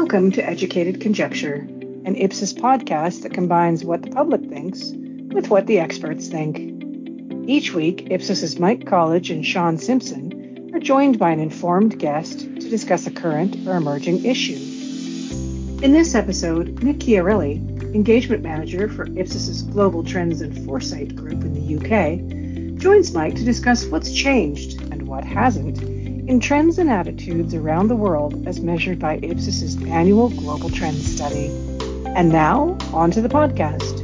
[0.00, 1.56] Welcome to Educated Conjecture,
[2.06, 4.92] an Ipsos podcast that combines what the public thinks
[5.34, 6.56] with what the experts think.
[7.46, 12.70] Each week, Ipsos's Mike Colledge and Sean Simpson are joined by an informed guest to
[12.70, 14.56] discuss a current or emerging issue.
[15.84, 17.58] In this episode, Nick Chiarelli,
[17.94, 23.44] engagement manager for Ipsos's Global Trends and Foresight Group in the UK, joins Mike to
[23.44, 25.89] discuss what's changed and what hasn't
[26.30, 31.48] in trends and attitudes around the world as measured by Ipsos's annual Global Trends study.
[32.06, 34.00] And now, on to the podcast.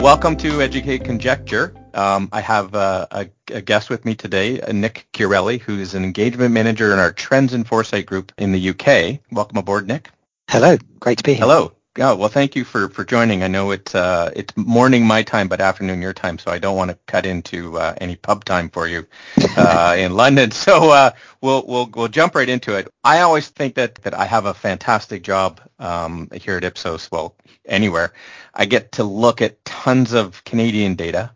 [0.00, 1.74] Welcome to Educate Conjecture.
[1.92, 5.94] Um, I have uh, a, a, guest with me today, uh, Nick Chiarelli, who is
[5.94, 9.20] an engagement manager in our Trends and Foresight group in the UK.
[9.30, 10.08] Welcome aboard, Nick.
[10.48, 11.42] Hello, great to be here.
[11.42, 11.72] Hello.
[11.98, 13.42] Yeah, well, thank you for, for joining.
[13.42, 16.76] I know it's uh, it's morning my time, but afternoon your time, so I don't
[16.76, 19.08] want to cut into uh, any pub time for you
[19.56, 20.50] uh, in London.
[20.60, 22.86] So uh, we'll we'll we'll jump right into it.
[23.02, 27.10] I always think that that I have a fantastic job um, here at Ipsos.
[27.10, 27.34] Well,
[27.66, 28.12] anywhere,
[28.54, 31.32] I get to look at tons of Canadian data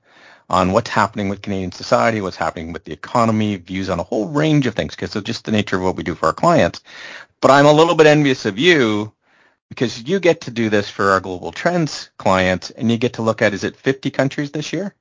[0.48, 4.28] on what's happening with Canadian society, what's happening with the economy, views on a whole
[4.28, 6.80] range of things because of just the nature of what we do for our clients.
[7.40, 9.13] But I'm a little bit envious of you
[9.74, 13.22] because you get to do this for our global trends clients and you get to
[13.22, 14.94] look at is it 50 countries this year?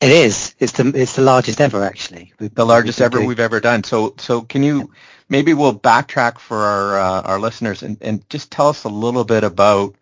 [0.00, 0.54] It is.
[0.58, 2.32] It's the it's the largest ever actually.
[2.38, 3.26] We've, the largest ever doing.
[3.26, 3.82] we've ever done.
[3.82, 4.92] So so can you
[5.28, 9.24] maybe we'll backtrack for our uh, our listeners and, and just tell us a little
[9.24, 9.96] bit about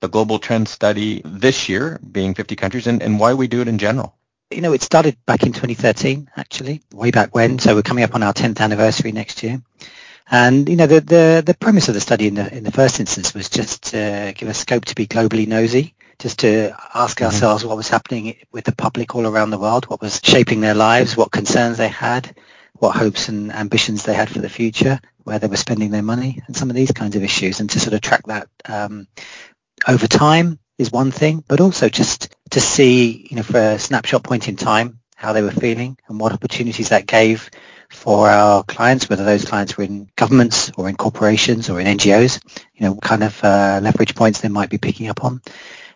[0.00, 3.68] the global trend study this year being 50 countries and, and why we do it
[3.68, 4.14] in general.
[4.50, 7.58] You know it started back in 2013 actually way back when.
[7.58, 9.60] So we're coming up on our 10th anniversary next year
[10.30, 13.00] and you know the, the the premise of the study in the in the first
[13.00, 17.26] instance was just to give us scope to be globally nosy, just to ask mm-hmm.
[17.26, 20.74] ourselves what was happening with the public all around the world, what was shaping their
[20.74, 22.36] lives, what concerns they had,
[22.74, 26.42] what hopes and ambitions they had for the future, where they were spending their money,
[26.46, 29.06] and some of these kinds of issues, and to sort of track that um,
[29.86, 34.22] over time is one thing, but also just to see, you know, for a snapshot
[34.22, 37.50] point in time, how they were feeling and what opportunities that gave
[37.90, 42.40] for our clients, whether those clients were in governments or in corporations or in NGOs,
[42.74, 45.40] you know, what kind of uh, leverage points they might be picking up on.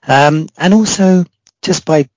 [0.06, 1.24] Um, and also
[1.60, 2.08] just by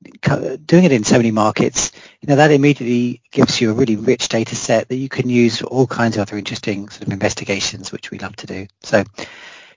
[0.65, 4.27] doing it in so many markets, you know, that immediately gives you a really rich
[4.27, 7.91] data set that you can use for all kinds of other interesting sort of investigations,
[7.91, 8.67] which we love to do.
[8.81, 9.03] So,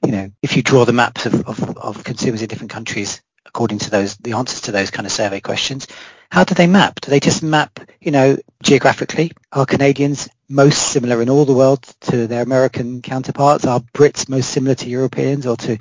[0.04, 3.80] you know, if you draw the maps of, of, of consumers in different countries according
[3.80, 5.88] to those the answers to those kind of survey questions,
[6.30, 7.00] how do they map?
[7.00, 9.32] Do they just map, you know, geographically?
[9.50, 13.64] Are Canadians most similar in all the world to their American counterparts?
[13.64, 15.78] Are Brits most similar to Europeans or to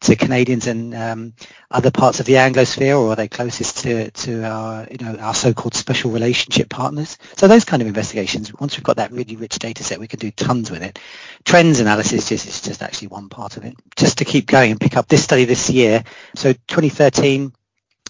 [0.00, 1.32] to Canadians in um,
[1.70, 5.34] other parts of the Anglosphere, or are they closest to, to our, you know, our
[5.34, 7.18] so-called special relationship partners?
[7.36, 10.18] So those kind of investigations, once we've got that really rich data set, we can
[10.18, 10.98] do tons with it.
[11.44, 13.74] Trends analysis just, is just actually one part of it.
[13.96, 16.04] Just to keep going and pick up this study this year.
[16.34, 17.52] So 2013,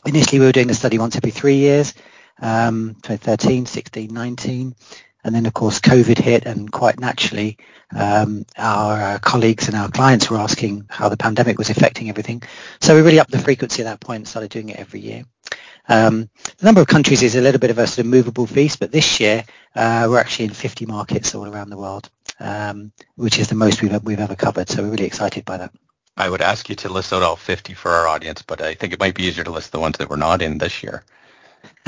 [0.05, 1.95] initially we were doing the study once every three years,
[2.41, 4.75] um, 2013, 16, 19.
[5.27, 7.59] And then, of course, COVID hit, and quite naturally,
[7.93, 12.45] um, our uh, colleagues and our clients were asking how the pandemic was affecting everything.
[12.81, 15.25] So we really upped the frequency at that point and started doing it every year.
[15.89, 18.79] Um, the number of countries is a little bit of a sort of movable feast,
[18.79, 19.45] but this year
[19.75, 22.09] uh, we're actually in 50 markets all around the world,
[22.39, 24.69] um, which is the most we've, we've ever covered.
[24.69, 25.73] So we're really excited by that.
[26.17, 28.93] I would ask you to list out all 50 for our audience, but I think
[28.93, 31.03] it might be easier to list the ones that we're not in this year.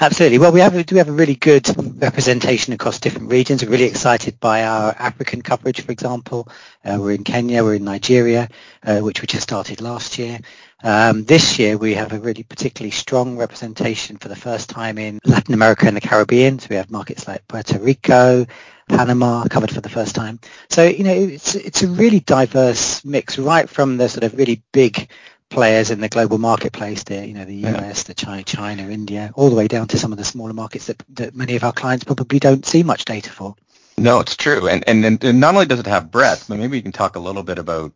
[0.00, 0.38] Absolutely.
[0.38, 1.66] Well, we have do have a really good
[2.00, 3.64] representation across different regions.
[3.64, 6.48] We're really excited by our African coverage, for example.
[6.84, 8.48] Uh, we're in Kenya, we're in Nigeria,
[8.82, 10.40] uh, which we just started last year.
[10.82, 15.18] Um, this year, we have a really particularly strong representation for the first time in
[15.24, 16.58] Latin America and the Caribbean.
[16.58, 18.46] So we have markets like Puerto Rico,
[18.88, 20.38] Panama covered for the first time.
[20.70, 24.62] So, you know, it's, it's a really diverse mix right from the sort of really
[24.72, 25.08] big
[25.50, 29.50] players in the global marketplace, the, you know, the US, the China, China, India, all
[29.50, 32.04] the way down to some of the smaller markets that, that many of our clients
[32.04, 33.54] probably don't see much data for.
[33.96, 34.68] No, it's true.
[34.68, 37.20] And, and, and not only does it have breadth, but maybe you can talk a
[37.20, 37.92] little bit about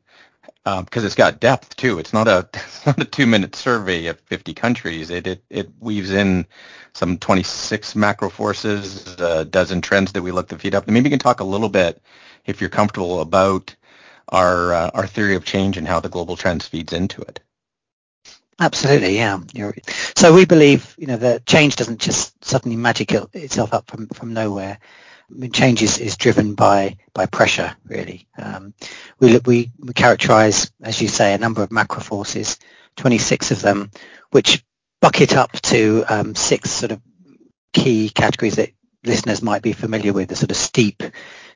[0.64, 1.99] because um, it's got depth too.
[1.99, 5.10] It's not a it's not a two minute survey of 50 countries.
[5.10, 6.46] It it, it weaves in
[6.93, 10.84] some 26 macro forces, a dozen trends that we look to feed up.
[10.87, 12.02] And maybe you can talk a little bit,
[12.44, 13.75] if you're comfortable, about
[14.28, 17.40] our uh, our theory of change and how the global trends feeds into it.
[18.60, 19.40] Absolutely, yeah.
[19.52, 19.74] You're,
[20.16, 24.34] so we believe, you know, that change doesn't just suddenly magic itself up from, from
[24.34, 24.78] nowhere.
[25.30, 28.28] I mean, change is, is driven by by pressure, really.
[28.38, 28.74] Um,
[29.19, 32.58] we, we we characterise, as you say, a number of macro forces,
[32.96, 33.90] 26 of them,
[34.30, 34.62] which
[35.00, 37.00] bucket up to um, six sort of
[37.72, 38.70] key categories that
[39.04, 41.02] listeners might be familiar with, the sort of STEEP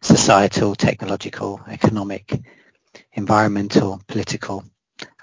[0.01, 2.33] societal, technological, economic,
[3.13, 4.65] environmental, political,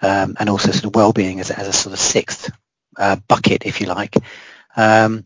[0.02, 2.52] um, and also sort of well-being as, as a sort of sixth
[2.98, 4.16] uh, bucket, if you like.
[4.76, 5.26] Um,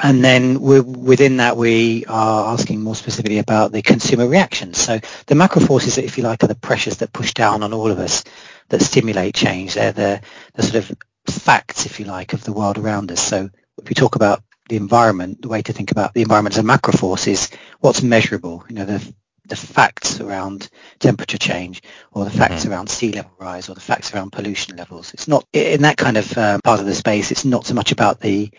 [0.00, 4.80] and then within that, we are asking more specifically about the consumer reactions.
[4.80, 7.90] So the macro forces, if you like, are the pressures that push down on all
[7.90, 8.24] of us
[8.68, 9.74] that stimulate change.
[9.74, 10.20] They're the,
[10.54, 10.96] the sort of
[11.26, 13.20] facts, if you like, of the world around us.
[13.20, 13.50] So
[13.82, 16.62] if we talk about the environment, the way to think about the environment as a
[16.62, 17.50] macro force is
[17.80, 18.64] what's measurable.
[18.68, 19.14] You know, the
[19.46, 20.70] the facts around
[21.00, 21.82] temperature change
[22.12, 22.72] or the facts mm-hmm.
[22.72, 25.12] around sea level rise or the facts around pollution levels.
[25.12, 27.32] It's not in that kind of um, part of the space.
[27.32, 28.50] It's not so much about the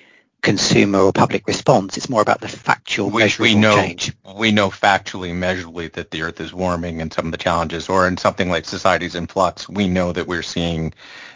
[0.42, 1.96] consumer or public response.
[1.96, 4.14] It's more about the factual we, measurable we know, change.
[4.36, 8.06] We know factually, measurably that the Earth is warming and some of the challenges, or
[8.08, 10.94] in something like societies in flux, we know that we're seeing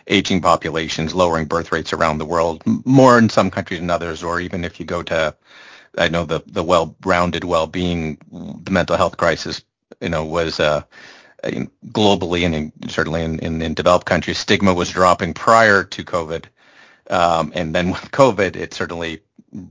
[0.08, 4.40] aging populations, lowering birth rates around the world, more in some countries than others, or
[4.40, 5.36] even if you go to,
[5.98, 8.18] I know the, the well-rounded well-being,
[8.64, 9.64] the mental health crisis,
[10.02, 10.84] you know, was uh,
[11.88, 16.46] globally and in, certainly in, in, in developed countries, stigma was dropping prior to COVID
[17.10, 19.22] um, and then with COVID, it certainly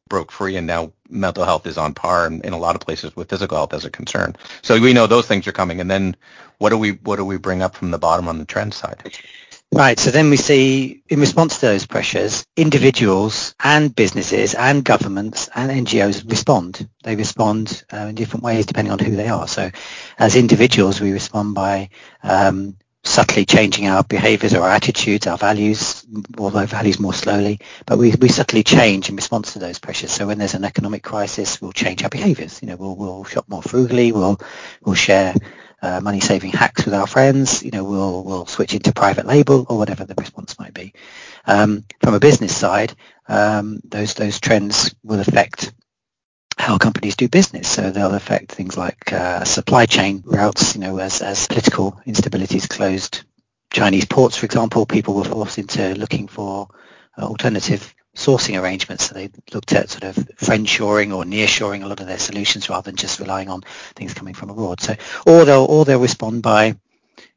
[0.09, 3.15] broke free, and now mental health is on par in, in, a lot of places
[3.17, 4.35] with physical health as a concern.
[4.63, 5.81] So we know those things are coming.
[5.81, 6.17] And then
[6.59, 9.03] what do we what do we bring up from the bottom on the trend side?
[9.75, 9.99] Right.
[9.99, 15.87] So then we see, in response to those pressures, individuals and businesses and governments and
[15.87, 16.89] NGOs respond.
[17.03, 19.49] They respond uh, in different ways depending on who they are.
[19.49, 19.73] So
[20.19, 21.91] as individuals, we respond by
[22.23, 26.07] um, subtly changing our behaviors or our attitudes, our values,
[26.39, 30.13] although values more slowly, but we, we subtly change in response to those pressures.
[30.13, 32.63] So when there's an economic crisis, we'll change our behaviors.
[32.63, 34.41] You know, we'll, we'll shop more frugally, we'll,
[34.85, 35.35] we'll share
[35.85, 39.67] uh, money saving hacks with our friends, you know, we'll, we'll switch into private label
[39.69, 40.95] or whatever the response might be.
[41.47, 42.95] Um, from a business side,
[43.29, 45.73] um, those, those trends will affect
[46.57, 47.69] how companies do business.
[47.69, 52.69] So they'll affect things like uh, supply chain routes, you know, as, as political instabilities
[52.69, 53.25] closed
[53.75, 56.69] Chinese ports, for example, people were forced into looking for
[57.19, 59.07] uh, alternative sourcing arrangements.
[59.07, 62.91] So they looked at sort of friend-shoring or near-shoring a lot of their solutions rather
[62.91, 63.63] than just relying on
[63.95, 64.81] things coming from abroad.
[64.81, 64.95] So,
[65.27, 66.77] or they'll, or they'll respond by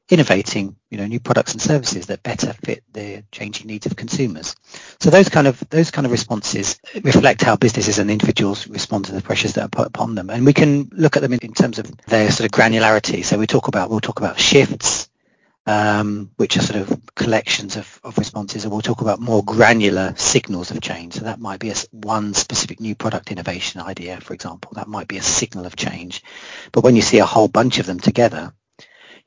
[0.09, 4.55] innovating, you know, new products and services that better fit the changing needs of consumers.
[4.99, 9.11] So those kind of those kind of responses reflect how businesses and individuals respond to
[9.11, 11.53] the pressures that are put upon them, and we can look at them in, in
[11.53, 13.25] terms of their sort of granularity.
[13.25, 15.09] So we talk about we'll talk about shifts,
[15.67, 20.13] um, which are sort of collections of, of responses, and we'll talk about more granular
[20.15, 21.15] signals of change.
[21.15, 24.71] So that might be a, one specific new product innovation idea, for example.
[24.75, 26.23] That might be a signal of change.
[26.71, 28.53] But when you see a whole bunch of them together,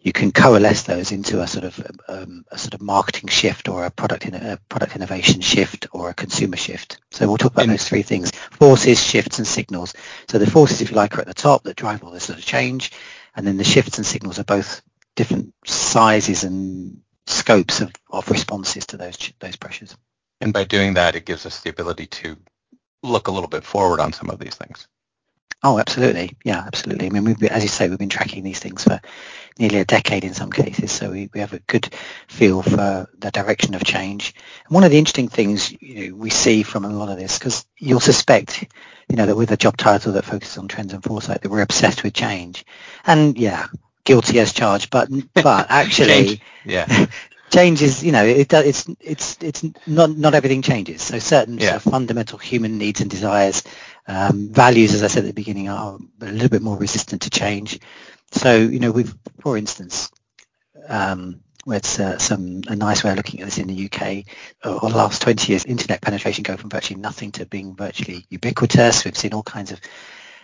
[0.00, 3.84] you can coalesce those into a sort of um, a sort of marketing shift or
[3.84, 7.00] a product in a product innovation shift or a consumer shift.
[7.10, 9.92] So we'll talk about in, those three things: forces, shifts, and signals.
[10.26, 12.38] So the forces, if you like, are at the top that drive all this sort
[12.38, 12.92] of change,
[13.36, 14.80] and then the shifts and signals are both
[15.16, 19.96] different sizes and scopes of, of responses to those those pressures.
[20.40, 22.36] And by doing that, it gives us the ability to
[23.02, 24.86] look a little bit forward on some of these things.
[25.62, 26.38] Oh, absolutely.
[26.42, 27.06] Yeah, absolutely.
[27.06, 28.98] I mean, we've been, as you say, we've been tracking these things for
[29.58, 31.94] nearly a decade in some cases, so we, we have a good
[32.28, 34.34] feel for the direction of change.
[34.66, 37.38] And one of the interesting things you know, we see from a lot of this,
[37.38, 38.72] because you'll suspect,
[39.10, 41.60] you know, that with a job title that focuses on trends and foresight, that we're
[41.60, 42.64] obsessed with change.
[43.04, 43.66] And yeah,
[44.10, 46.40] guilty as charged, but but actually, change.
[46.64, 47.06] yeah.
[47.50, 51.02] change is, you know, it, it's it's it's not not everything changes.
[51.02, 51.70] So certain yeah.
[51.70, 53.62] sort of fundamental human needs and desires
[54.08, 57.30] um, values, as I said at the beginning, are a little bit more resistant to
[57.30, 57.78] change.
[58.32, 60.10] So, you know, we've, for instance,
[60.88, 64.24] um, it's uh, some a nice way of looking at this in the UK.
[64.64, 69.04] Over the last 20 years, internet penetration go from virtually nothing to being virtually ubiquitous.
[69.04, 69.80] We've seen all kinds of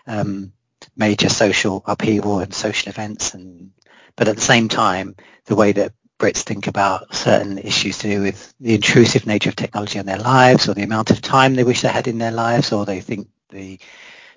[0.06, 0.52] um,
[0.96, 3.72] major social upheaval and social events, and
[4.16, 5.16] but at the same time,
[5.46, 9.56] the way that Brits think about certain issues to do with the intrusive nature of
[9.56, 12.30] technology in their lives, or the amount of time they wish they had in their
[12.30, 13.78] lives, or they think the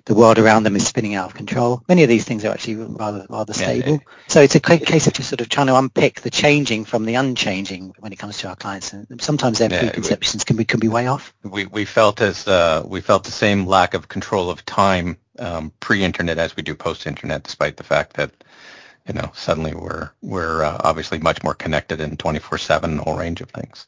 [0.06, 1.82] the world around them is spinning out of control.
[1.88, 3.92] Many of these things are actually rather rather stable.
[3.92, 7.04] Yeah, so it's a case of just sort of trying to unpick the changing from
[7.04, 8.92] the unchanging when it comes to our clients.
[8.92, 11.34] And sometimes their yeah, preconceptions can be can be way off.
[11.42, 15.72] We we felt as uh, we felt the same lack of control of time um,
[15.80, 18.30] pre-internet as we do post-internet, despite the fact that
[19.06, 23.50] you know suddenly we're we're uh, obviously much more connected in 24/7 whole range of
[23.50, 23.86] things.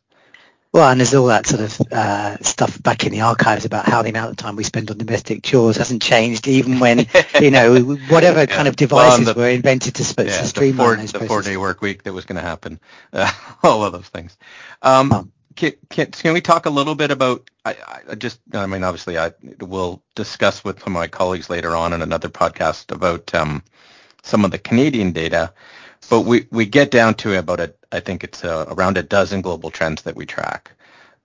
[0.73, 4.01] Well, and there's all that sort of uh, stuff back in the archives about how
[4.01, 7.07] the amount of time we spend on domestic chores hasn't changed, even when
[7.39, 7.79] you know
[8.09, 8.47] whatever yeah.
[8.47, 11.57] kind of devices well, the, were invented to, yeah, to streamline the four, the four-day
[11.59, 12.81] work week that was going to happen,
[13.13, 13.31] uh,
[13.63, 14.39] all of those things.
[14.81, 17.49] Um, can, can, can we talk a little bit about?
[17.65, 17.77] I,
[18.11, 21.93] I just, I mean, obviously, I will discuss with some of my colleagues later on
[21.93, 23.63] in another podcast about um,
[24.23, 25.53] some of the Canadian data,
[26.11, 29.41] but we we get down to about a, I think it's a, around a dozen
[29.43, 30.73] global trends that we track,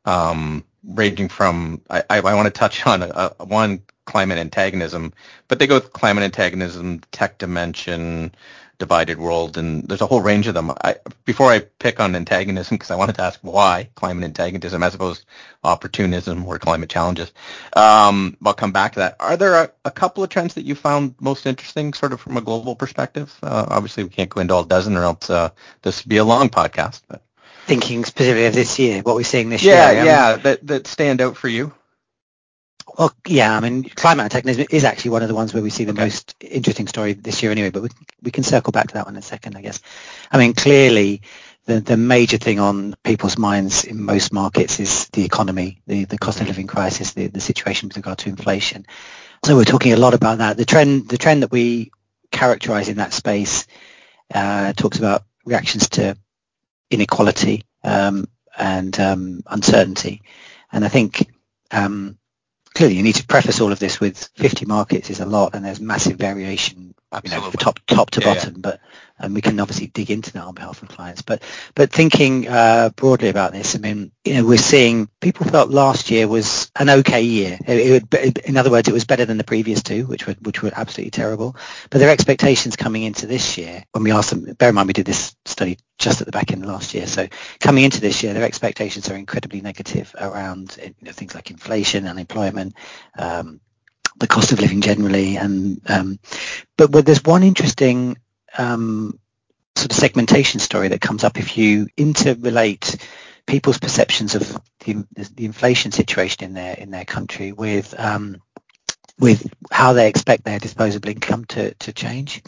[0.06, 5.14] um, ranging from I, I, I want to touch on a, a, one climate antagonism,
[5.48, 8.34] but they go with climate antagonism, tech dimension,
[8.80, 10.72] divided world, and there's a whole range of them.
[10.84, 14.96] I, before I pick on antagonism, because I wanted to ask why climate antagonism as
[14.96, 15.28] opposed to
[15.64, 17.32] opportunism or climate challenges,
[17.76, 19.16] um, I'll come back to that.
[19.20, 22.38] Are there a, a, couple of trends that you found most interesting, sort of from
[22.38, 23.36] a global perspective?
[23.42, 25.50] Uh, obviously, we can't go into all dozen, or else uh,
[25.82, 27.02] this would be a long podcast.
[27.08, 27.22] But
[27.66, 30.04] thinking specifically of this year, what we're seeing this yeah, year.
[30.04, 31.74] Yeah, yeah, that that stand out for you.
[32.98, 35.84] Well, yeah, I mean, climate antagonism is actually one of the ones where we see
[35.84, 36.06] the okay.
[36.06, 37.90] most interesting story this year anyway, but we,
[38.24, 39.82] we can circle back to that one in a second, I guess.
[40.32, 41.22] I mean, clearly,
[41.66, 46.18] the, the major thing on people's minds in most markets is the economy, the, the
[46.18, 46.52] cost of mm-hmm.
[46.52, 48.86] living crisis, the, the situation with regard to inflation.
[49.46, 50.58] So we're talking a lot about that.
[50.58, 51.92] The trend, the trend that we
[52.32, 53.68] characterize in that space
[54.34, 56.18] uh, talks about reactions to
[56.90, 58.28] inequality um,
[58.58, 60.22] and um, uncertainty.
[60.72, 61.30] And I think
[61.72, 62.18] um,
[62.78, 65.66] clearly you need to preface all of this with 50 markets is a lot and
[65.66, 66.94] there's massive variation
[67.24, 68.60] you know, top top to yeah, bottom yeah.
[68.62, 68.80] but
[69.20, 71.22] and we can obviously dig into that on behalf of clients.
[71.22, 71.42] But
[71.76, 76.12] but thinking uh, broadly about this i mean you know we're seeing people felt last
[76.12, 77.58] year was an okay year.
[77.66, 80.62] It, it, in other words it was better than the previous two which were which
[80.62, 81.56] were absolutely terrible.
[81.90, 83.84] But their expectations coming into this year.
[83.92, 86.52] When we asked them bear in mind we did this study just at the back
[86.52, 87.08] end of last year.
[87.08, 87.28] So
[87.60, 92.08] coming into this year their expectations are incredibly negative around you know, things like inflation
[92.08, 92.76] unemployment
[93.18, 93.60] um,
[94.20, 95.38] the cost of living generally.
[95.38, 96.20] And um,
[96.78, 98.18] but there's one interesting
[98.58, 99.20] um,
[99.76, 103.02] sort of segmentation story that comes up if you interrelate
[103.46, 108.42] people's perceptions of the, the inflation situation in their in their country with um,
[109.20, 112.44] with how they expect their disposable income to to change,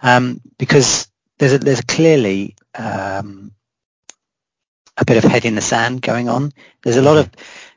[0.00, 1.08] um, because
[1.38, 3.52] there's a, there's clearly um,
[4.96, 6.52] a bit of head in the sand going on.
[6.82, 7.30] There's a lot of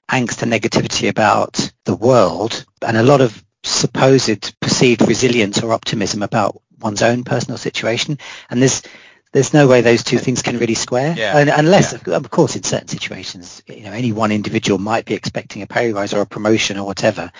[0.09, 4.55] angst and negativity about the world and a lot of supposed
[4.85, 8.19] perceived resilience or optimism about one's own personal situation.
[8.49, 8.83] And there's
[9.31, 11.13] there's no way those two things can really square.
[11.17, 11.37] Yeah.
[11.37, 12.15] And, unless, yeah.
[12.15, 15.91] of course, in certain situations, you know, any one individual might be expecting a pay
[15.91, 17.33] rise or a promotion or whatever,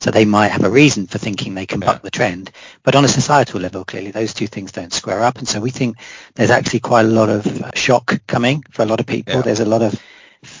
[0.00, 1.88] so they might have a reason for thinking they can yeah.
[1.88, 2.52] buck the trend.
[2.84, 5.70] But on a societal level, clearly, those two things don't square up, and so we
[5.70, 5.98] think
[6.36, 9.42] there's actually quite a lot of shock coming for a lot of people.
[9.42, 10.00] There's a lot of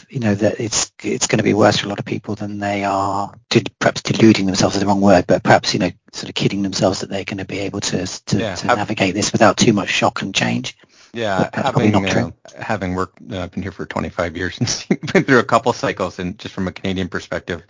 [0.08, 2.58] you know that it's it's going to be worse for a lot of people than
[2.58, 3.34] they are
[3.80, 7.00] perhaps deluding themselves is the wrong word but perhaps you know sort of kidding themselves
[7.00, 9.88] that they're going to be able to to, yeah, to navigate this without too much
[9.88, 10.76] shock and change.
[11.12, 14.58] Yeah having uh, having worked uh, been here for 25 years
[14.90, 17.62] and been through a couple cycles and just from a Canadian perspective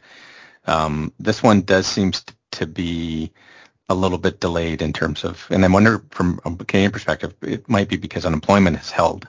[0.66, 2.12] um, this one does seem
[2.52, 3.32] to be
[3.88, 7.68] a little bit delayed in terms of and I wonder from a Canadian perspective it
[7.68, 9.26] might be because unemployment has held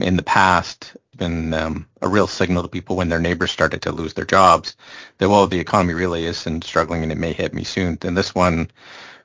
[0.00, 3.92] in the past been um, a real signal to people when their neighbors started to
[3.92, 4.76] lose their jobs
[5.18, 7.98] that well the economy really is and struggling and it may hit me soon.
[8.02, 8.70] And this one,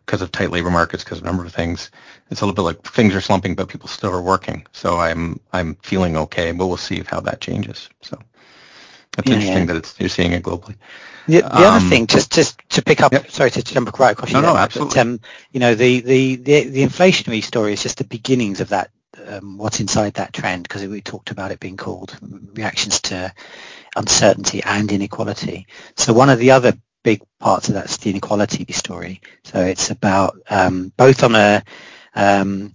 [0.06, 1.92] because of tight labor markets, because of a number of things,
[2.30, 4.66] it's a little bit like things are slumping, but people still are working.
[4.74, 7.90] So I'm I'm feeling okay, but we'll see how that changes.
[8.02, 8.20] So
[9.16, 9.66] that's yeah, interesting yeah.
[9.66, 10.76] that it's, you're seeing it globally.
[11.28, 13.32] The, the um, other thing, just just to pick up, yep.
[13.32, 14.46] sorry to jump right across no, you.
[14.46, 14.96] No, no, absolutely.
[14.96, 15.20] But, um,
[15.54, 18.92] you know, the, the, the, the inflationary story is just the beginnings of that
[19.28, 22.18] um, what's inside that trend because we talked about it being called
[22.54, 23.34] reactions to
[23.96, 25.68] uncertainty and inequality.
[25.98, 29.22] So one of the other big parts of that is the inequality story.
[29.44, 31.64] So it's about um, both on a
[32.16, 32.74] um,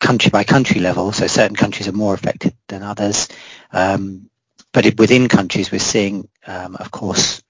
[0.00, 1.12] country by country level.
[1.12, 3.28] So certain countries are more affected than others.
[3.72, 4.30] Um,
[4.72, 7.42] but it, within countries, we're seeing, um, of course,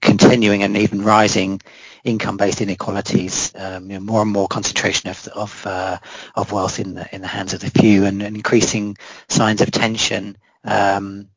[0.00, 1.60] continuing and even rising
[2.06, 5.98] income-based inequalities, um, you know, more and more concentration of of, uh,
[6.34, 8.96] of wealth in the in the hands of the few, and, and increasing
[9.28, 11.28] signs of tension, um,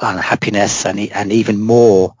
[0.00, 2.14] unhappiness, and and even more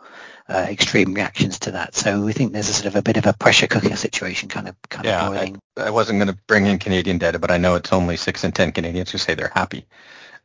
[0.48, 1.94] uh, extreme reactions to that.
[1.94, 4.68] So we think there's a sort of a bit of a pressure cooker situation kind
[4.68, 5.60] of kind yeah, of boiling.
[5.76, 8.44] I, I wasn't going to bring in Canadian data, but I know it's only six
[8.44, 9.86] in ten Canadians who say they're happy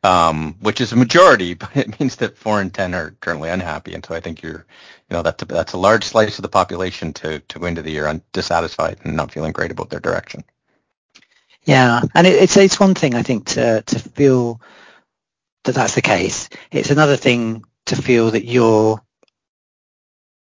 [0.04, 3.94] um, which is a majority, but it means that four in ten are currently unhappy.
[3.94, 4.66] And so I think you're,
[5.10, 7.82] you know, that's a, that's a large slice of the population to to go into
[7.82, 10.44] the year dissatisfied and not feeling great about their direction.
[11.64, 14.62] Yeah, and it, it's it's one thing I think to to feel
[15.66, 16.50] that that's the case.
[16.72, 19.02] It's another thing to feel that you're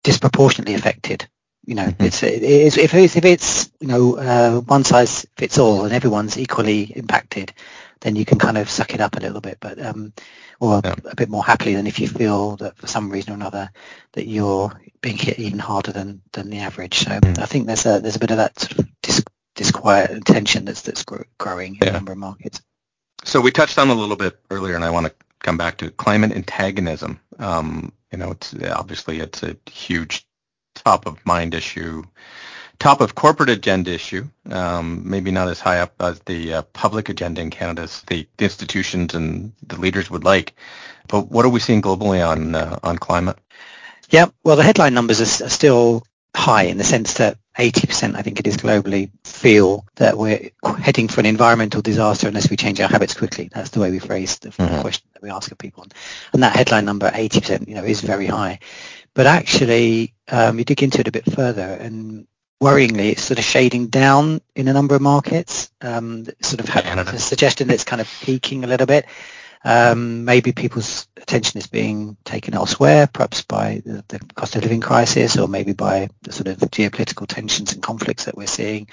[0.05, 1.29] disproportionately affected.
[1.67, 2.05] You know, mm-hmm.
[2.05, 6.39] it's, it's if it's if it's you know uh, one size fits all and everyone's
[6.39, 7.53] equally impacted,
[8.01, 10.13] then you can kind of suck it up a little bit, but um,
[10.59, 10.95] or yeah.
[11.05, 13.71] a bit more happily than if you feel that for some reason or another
[14.13, 17.01] that you're being hit even harder than than the average.
[17.01, 17.39] So mm.
[17.39, 20.65] I think there's a there's a bit of that sort of dis- disquiet and tension
[20.65, 21.05] that's that's
[21.39, 21.91] growing in yeah.
[21.91, 22.61] a number of markets.
[23.25, 25.91] So we touched on a little bit earlier, and I want to come back to
[25.91, 27.21] climate antagonism.
[27.39, 30.27] Um, you know, it's obviously it's a huge
[30.75, 32.03] top of mind issue
[32.81, 37.09] top of corporate agenda issue, um, maybe not as high up as the uh, public
[37.09, 40.55] agenda in Canada as the, the, institutions and the leaders would like.
[41.07, 43.39] But what are we seeing globally on uh, on climate?
[44.09, 46.03] Yeah, well, the headline numbers are, are still
[46.35, 51.09] high in the sense that 80%, I think it is globally, feel that we're heading
[51.09, 53.51] for an environmental disaster unless we change our habits quickly.
[53.53, 54.81] That's the way we phrase the mm-hmm.
[54.81, 55.87] question that we ask of people.
[56.33, 58.61] And that headline number, 80%, you know, is very high.
[59.13, 62.27] But actually, um, you dig into it a bit further, and
[62.61, 65.71] worryingly, it's sort of shading down in a number of markets.
[65.81, 69.07] Um, sort of ha- suggesting that it's kind of peaking a little bit.
[69.63, 74.81] Um, maybe people's attention is being taken elsewhere, perhaps by the, the, cost of living
[74.81, 78.89] crisis, or maybe by the sort of geopolitical tensions and conflicts that we're seeing.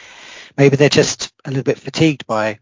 [0.58, 2.60] Maybe they're just a little bit fatigued by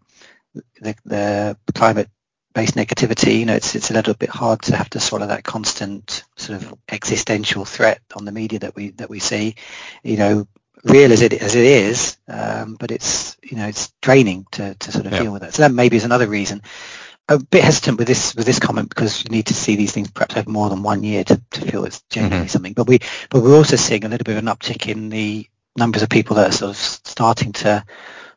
[0.81, 3.39] the, the climate-based negativity.
[3.39, 6.61] You know, it's it's a little bit hard to have to swallow that constant sort
[6.61, 9.55] of existential threat on the media that we that we see.
[10.03, 10.47] You know,
[10.85, 14.91] real as it as it is, um, but it's you know it's draining to, to
[14.91, 15.53] sort of deal with that.
[15.53, 16.61] So that maybe is another reason.
[17.27, 20.11] A bit hesitant with this with this comment because you need to see these things
[20.11, 22.49] perhaps over more than one year to, to feel it's genuinely mm-hmm.
[22.49, 22.73] something.
[22.73, 22.99] But we
[23.29, 26.35] but we're also seeing a little bit of an uptick in the numbers of people
[26.35, 27.83] that are sort of starting to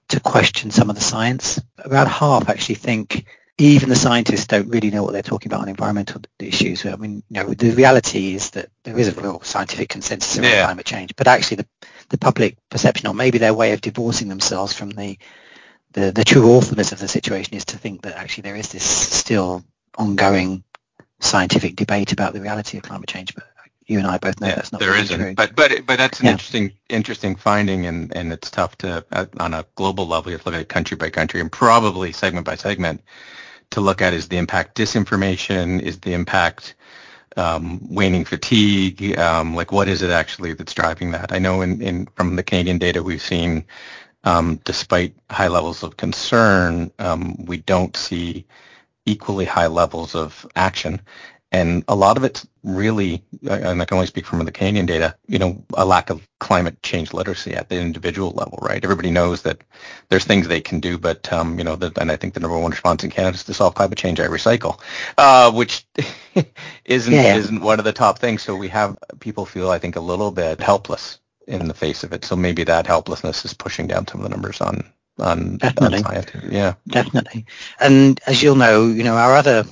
[0.09, 1.61] to question some of the science.
[1.79, 3.27] About half actually think
[3.59, 6.87] even the scientists don't really know what they're talking about on environmental issues.
[6.87, 10.51] I mean, you know, the reality is that there is a real scientific consensus around
[10.51, 10.65] yeah.
[10.65, 11.67] climate change, but actually the,
[12.09, 15.19] the public perception, or maybe their way of divorcing themselves from the,
[15.93, 18.85] the, the true awfulness of the situation is to think that actually there is this
[18.85, 19.65] still
[19.97, 20.65] ongoing
[21.21, 23.35] scientific debate about the reality of climate change.
[23.35, 23.45] But
[23.89, 25.21] you and I both know that's not there really isn't.
[25.21, 25.35] True.
[25.35, 26.33] But but but that's an yeah.
[26.33, 29.05] interesting interesting finding, and and it's tough to
[29.41, 30.31] on a global level.
[30.31, 33.03] You have to look at country by country and probably segment by segment
[33.71, 36.75] to look at is the impact disinformation, is the impact
[37.39, 41.33] um, waning fatigue, um, like what is it actually that's driving that?
[41.33, 43.65] I know in, in from the Canadian data we've seen,
[44.25, 48.47] um, despite high levels of concern, um, we don't see
[49.07, 51.01] equally high levels of action.
[51.51, 55.17] And a lot of it's really, and I can only speak from the Canadian data,
[55.27, 58.85] you know, a lack of climate change literacy at the individual level, right?
[58.85, 59.63] Everybody knows that
[60.11, 62.59] there's things they can do, but, um, you know, the, and I think the number
[62.59, 64.79] one response in Canada is to solve climate change, I recycle,
[65.17, 65.87] uh, which
[66.85, 67.37] isn't, yeah.
[67.37, 68.43] isn't one of the top things.
[68.43, 72.13] So we have people feel, I think, a little bit helpless in the face of
[72.13, 72.27] it.
[72.27, 74.85] So maybe that helplessness is pushing down some of the numbers on,
[75.19, 75.99] on, definitely.
[75.99, 76.31] on science.
[76.51, 76.75] Yeah.
[76.87, 77.47] Definitely.
[77.81, 79.65] And as you'll know, you know, our other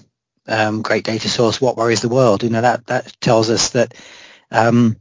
[0.49, 3.95] um, great data source, What Worries the World, you know, that, that tells us that
[4.51, 4.97] um,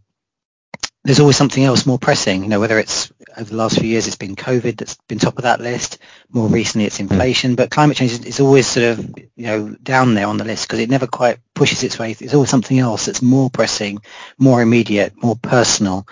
[1.04, 4.08] there's always something else more pressing, you know, whether it's over the last few years
[4.08, 6.00] it's been COVID that's been top of that list,
[6.32, 10.28] more recently it's inflation, but climate change is, always sort of, you know, down there
[10.28, 12.14] on the list because it never quite pushes its way.
[12.14, 14.00] There's always something else that's more pressing,
[14.40, 16.08] more immediate, more personal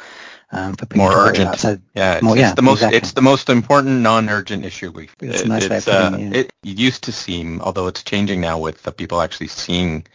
[0.53, 1.63] um, for people more urgent.
[1.95, 2.97] Yeah, it's, more, yeah, it's the most exactly.
[2.97, 5.09] it's the most important non-urgent issue we.
[5.19, 8.87] It's it, nice it's, uh, it, it used to seem, although it's changing now with
[8.95, 10.05] people actually seeing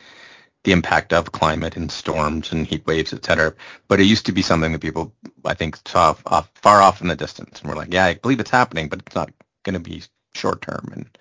[0.65, 3.55] the impact of climate and storms and heat waves, et cetera.
[3.89, 5.13] But it used to be something that people,
[5.45, 8.41] I think, saw off, far off in the distance and were like, yeah, I believe
[8.41, 9.31] it's happening, but it's not
[9.63, 10.03] going to be
[10.35, 10.91] short term.
[10.93, 11.19] And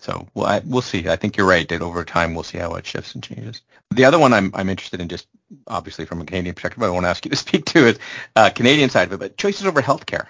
[0.00, 1.08] so well, I, we'll see.
[1.08, 3.62] I think you're right that over time we'll see how it shifts and changes.
[3.90, 5.26] The other one I'm, I'm interested in just
[5.66, 7.98] obviously from a Canadian perspective, I want to ask you to speak to is
[8.36, 10.26] uh, Canadian side of it, but choices over healthcare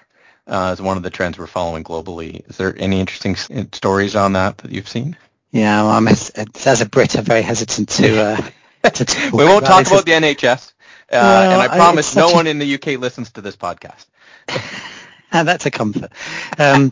[0.47, 2.47] uh, is one of the trends we're following globally.
[2.49, 5.17] Is there any interesting stories on that that you've seen?
[5.51, 8.21] Yeah, well, I'm, as a Brit, I'm very hesitant to.
[8.21, 8.49] Uh,
[8.89, 10.71] to talk we won't talk about the NHS, uh,
[11.11, 12.49] well, and I promise no one a...
[12.49, 14.05] in the UK listens to this podcast.
[15.31, 16.11] And that's a comfort.
[16.57, 16.91] Um,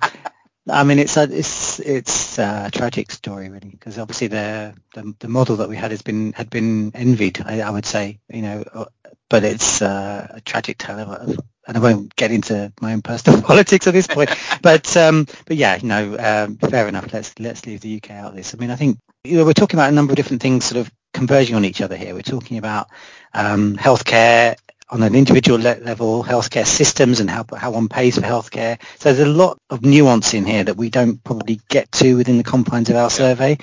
[0.68, 5.28] I mean, it's a it's it's a tragic story really because obviously the, the, the
[5.28, 7.42] model that we had has been had been envied.
[7.44, 8.86] I, I would say, you know, uh,
[9.30, 13.42] but it's uh, a tragic tale of, and I won't get into my own personal
[13.44, 14.30] politics at this point.
[14.62, 17.12] but um, but yeah, you know, um, fair enough.
[17.14, 18.54] Let's let's leave the UK out of this.
[18.54, 20.86] I mean, I think you know, we're talking about a number of different things sort
[20.86, 22.14] of converging on each other here.
[22.14, 22.88] We're talking about
[23.34, 24.56] um, healthcare
[24.90, 28.82] on an individual le- level, healthcare systems and how, how one pays for healthcare.
[29.00, 32.38] So there's a lot of nuance in here that we don't probably get to within
[32.38, 33.58] the confines of our survey.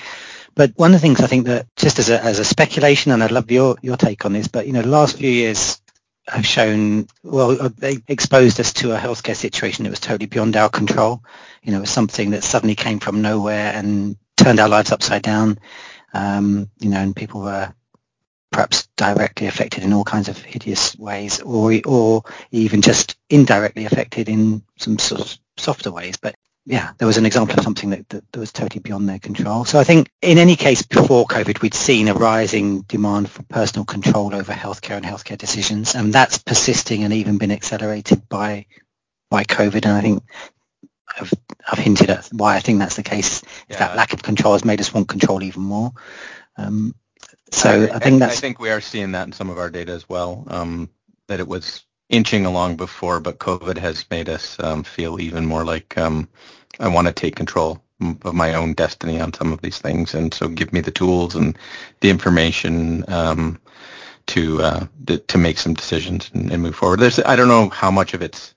[0.54, 3.22] But one of the things I think that just as a, as a speculation, and
[3.22, 5.80] I'd love your, your take on this, but you know, the last few years
[6.28, 10.56] have shown, well, uh, they exposed us to a healthcare situation that was totally beyond
[10.56, 11.22] our control.
[11.62, 15.22] You know, it was something that suddenly came from nowhere and turned our lives upside
[15.22, 15.58] down.
[16.14, 17.74] Um, you know, and people were
[18.56, 24.30] perhaps directly affected in all kinds of hideous ways, or or even just indirectly affected
[24.30, 26.16] in some sort of softer ways.
[26.16, 29.18] But yeah, there was an example of something that, that, that, was totally beyond their
[29.18, 29.66] control.
[29.66, 33.84] So I think in any case before COVID, we'd seen a rising demand for personal
[33.84, 38.64] control over healthcare and healthcare decisions, and that's persisting and even been accelerated by
[39.28, 39.84] by COVID.
[39.84, 40.22] And I think
[41.20, 41.34] I've,
[41.70, 43.42] I've hinted at why I think that's the case.
[43.68, 43.80] Yeah.
[43.80, 45.92] That lack of control has made us want control even more.
[46.56, 46.94] Um,
[47.50, 48.36] so I, I think that's.
[48.36, 50.44] I think we are seeing that in some of our data as well.
[50.48, 50.90] Um,
[51.28, 55.64] that it was inching along before, but COVID has made us um, feel even more
[55.64, 56.28] like um,
[56.78, 60.32] I want to take control of my own destiny on some of these things, and
[60.32, 61.58] so give me the tools and
[62.00, 63.58] the information um,
[64.26, 64.86] to uh,
[65.28, 67.00] to make some decisions and, and, move forward.
[67.00, 68.54] There's I don't know how much of it's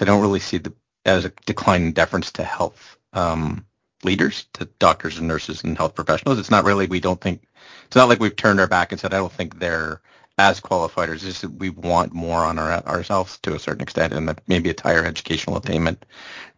[0.00, 0.72] I don't really see the
[1.04, 3.66] as a decline in deference to health um,
[4.02, 6.38] leaders, to doctors and nurses and health professionals.
[6.38, 7.42] It's not really we don't think
[7.86, 10.00] it's not like we've turned our back and said I don't think they're
[10.36, 14.28] as qualified as just we want more on our, ourselves to a certain extent and
[14.28, 16.04] that maybe it's higher educational attainment,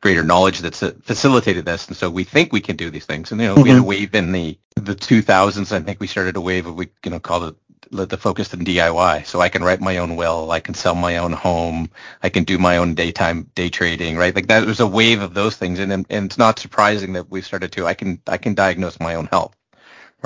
[0.01, 1.87] greater knowledge that's uh, facilitated this.
[1.87, 3.33] And so we think we can do these things.
[3.33, 3.62] And, you know, mm-hmm.
[3.62, 3.88] we had a mm-hmm.
[3.88, 5.73] wave in the, the 2000s.
[5.73, 7.57] I think we started a wave of, we, you know, called it
[7.90, 9.27] the focus in DIY.
[9.27, 11.90] So I can write my own will, I can sell my own home,
[12.23, 14.35] I can do my own daytime day trading, right?
[14.35, 17.42] Like that was a wave of those things, and and it's not surprising that we
[17.42, 17.87] started to.
[17.87, 19.56] I can I can diagnose my own health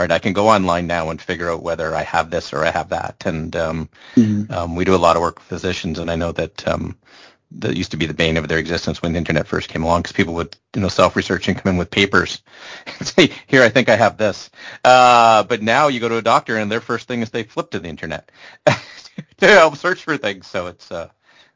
[0.00, 0.10] right?
[0.10, 2.88] I can go online now and figure out whether I have this or I have
[2.88, 3.22] that.
[3.26, 4.52] And um, mm-hmm.
[4.52, 6.96] um, we do a lot of work with physicians, and I know that um,
[7.52, 10.02] that used to be the bane of their existence when the internet first came along,
[10.02, 12.42] because people would, you know, self-research and come in with papers
[12.98, 14.50] and say, "Here, I think I have this."
[14.84, 17.70] Uh, but now you go to a doctor, and their first thing is they flip
[17.70, 18.30] to the internet
[18.66, 20.46] to help search for things.
[20.46, 21.10] So it's uh,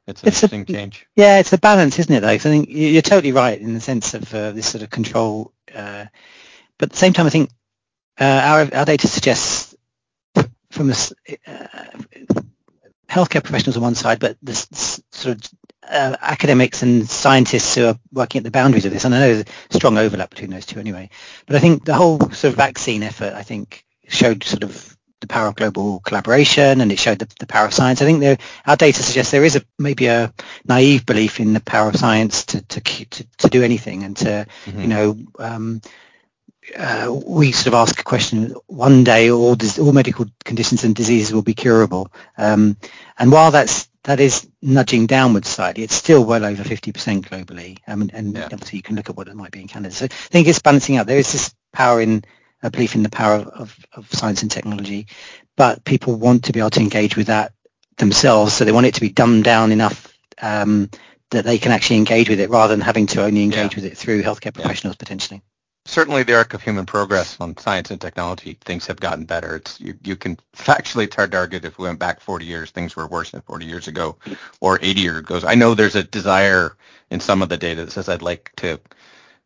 [0.06, 1.06] it's an it's interesting a, change.
[1.16, 2.20] Yeah, it's a balance, isn't it?
[2.20, 5.52] Though, I think you're totally right in the sense of uh, this sort of control.
[5.74, 6.06] Uh,
[6.76, 7.50] but at the same time, I think
[8.18, 9.74] our, our data suggests
[10.70, 11.66] from the uh,
[13.08, 15.50] healthcare professionals on one side, but the sort of
[15.88, 19.34] uh, academics and scientists who are working at the boundaries of this, and I know
[19.34, 21.10] there's a strong overlap between those two anyway.
[21.46, 25.26] But I think the whole sort of vaccine effort, I think, showed sort of the
[25.28, 28.02] power of global collaboration, and it showed the, the power of science.
[28.02, 30.32] I think there, our data suggests there is a maybe a
[30.66, 34.46] naive belief in the power of science to to to, to do anything and to
[34.64, 34.80] mm-hmm.
[34.80, 35.80] you know um,
[36.76, 41.32] uh, we sort of ask a question, one day all, all medical conditions and diseases
[41.32, 42.10] will be curable.
[42.38, 42.76] Um,
[43.18, 47.78] and while that's, that is nudging downwards slightly, it's still well over 50% globally.
[47.86, 48.44] Um, and yeah.
[48.44, 49.94] obviously you can look at what it might be in Canada.
[49.94, 51.06] So I think it's balancing out.
[51.06, 52.24] There is this power in,
[52.62, 55.06] a belief in the power of, of, of science and technology,
[55.56, 57.52] but people want to be able to engage with that
[57.98, 58.54] themselves.
[58.54, 60.90] So they want it to be dumbed down enough um,
[61.30, 63.82] that they can actually engage with it rather than having to only engage yeah.
[63.82, 64.98] with it through healthcare professionals yeah.
[64.98, 65.42] potentially
[65.86, 69.56] certainly the arc of human progress on science and technology, things have gotten better.
[69.56, 72.70] It's you, you can factually it's hard to argue if we went back 40 years,
[72.70, 74.16] things were worse than 40 years ago
[74.60, 75.40] or 80 years ago.
[75.46, 76.76] I know there's a desire
[77.10, 78.80] in some of the data that says I'd like to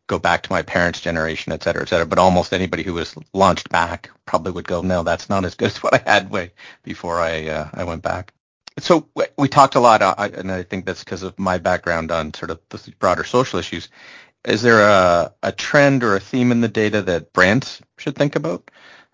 [0.07, 2.05] go back to my parents' generation, et cetera, et cetera.
[2.05, 5.71] But almost anybody who was launched back probably would go, no, that's not as good
[5.71, 6.51] as what I had way
[6.83, 8.33] before I uh, I went back.
[8.79, 12.33] So we talked a lot, uh, and I think that's because of my background on
[12.33, 13.89] sort of the broader social issues
[14.45, 18.35] is there a, a trend or a theme in the data that brands should think
[18.35, 18.69] about?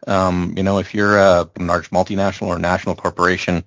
[0.07, 3.63] Um, you know, if you're a large multinational or national corporation,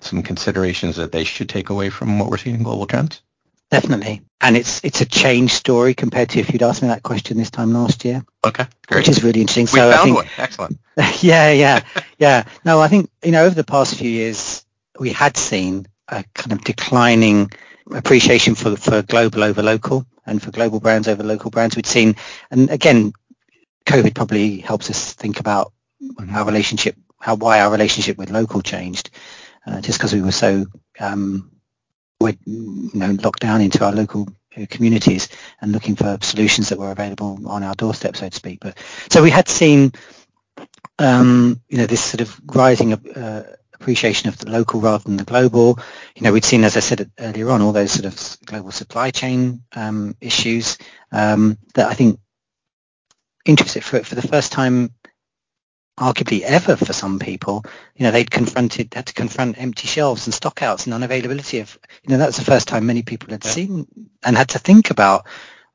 [0.00, 3.22] some considerations that they should take away from what we're seeing in global trends?
[3.70, 4.22] Definitely.
[4.40, 7.50] And it's it's a change story compared to if you'd asked me that question this
[7.50, 8.24] time last year.
[8.44, 8.98] Okay, great.
[8.98, 9.64] Which is really interesting.
[9.64, 10.26] We so found I think, one.
[10.38, 10.78] Excellent.
[11.22, 11.80] yeah, yeah,
[12.18, 12.44] yeah.
[12.64, 14.64] No, I think, you know, over the past few years,
[15.00, 17.50] we had seen a kind of declining
[17.90, 21.76] appreciation for, for global over local and for global brands over local brands.
[21.76, 22.16] We'd seen,
[22.50, 23.12] and again,
[23.86, 25.72] COVID probably helps us think about
[26.30, 29.10] our relationship, how why our relationship with local changed,
[29.66, 30.66] uh, just because we were so
[31.00, 31.50] um,
[32.20, 35.28] we you know locked down into our local uh, communities
[35.60, 38.58] and looking for solutions that were available on our doorstep, so to speak.
[38.60, 38.78] But
[39.10, 39.92] so we had seen,
[40.98, 45.24] um, you know, this sort of rising uh, appreciation of the local rather than the
[45.24, 45.78] global.
[46.14, 49.10] You know, we'd seen, as I said earlier on, all those sort of global supply
[49.10, 50.78] chain um, issues
[51.12, 52.18] um, that I think
[53.44, 54.92] interested for, for the first time
[55.98, 60.34] arguably ever for some people, you know, they'd confronted, had to confront empty shelves and
[60.34, 63.50] stockouts and unavailability of, you know, that was the first time many people had yeah.
[63.50, 63.86] seen
[64.22, 65.26] and had to think about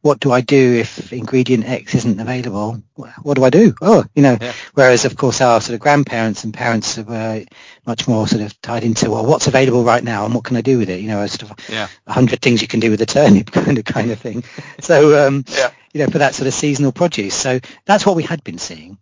[0.01, 2.81] what do I do if ingredient X isn't available?
[2.95, 3.73] What do I do?
[3.81, 4.53] Oh, you know, yeah.
[4.73, 7.45] whereas of course our sort of grandparents and parents were
[7.85, 10.61] much more sort of tied into, well, what's available right now and what can I
[10.61, 11.01] do with it?
[11.01, 11.69] You know, a sort of
[12.07, 14.43] a hundred things you can do with a turnip kind of kind of thing.
[14.79, 15.71] So, um, yeah.
[15.93, 17.35] you know, for that sort of seasonal produce.
[17.35, 18.97] So that's what we had been seeing.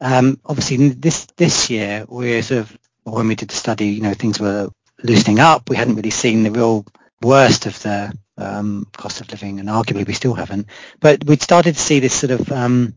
[0.00, 4.14] Um, obviously, this this year we're sort of when we did the study, you know,
[4.14, 4.70] things were
[5.02, 5.68] loosening up.
[5.68, 6.86] We hadn't really seen the real
[7.22, 10.68] worst of the um, cost of living, and arguably we still haven't.
[11.00, 12.94] But we'd started to see this sort of um,